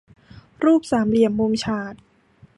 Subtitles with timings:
[0.63, 1.93] รูปสามเหลี่ยมมุมฉาก